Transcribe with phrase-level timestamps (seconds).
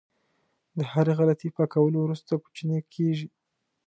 [0.77, 3.27] د هرې غلطۍ پاکولو وروسته کوچنی کېږي.